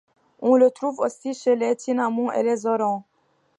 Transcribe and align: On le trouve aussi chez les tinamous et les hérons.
On 0.41 0.55
le 0.55 0.71
trouve 0.71 0.97
aussi 0.97 1.35
chez 1.35 1.55
les 1.55 1.75
tinamous 1.75 2.31
et 2.31 2.41
les 2.41 2.65
hérons. 2.65 3.03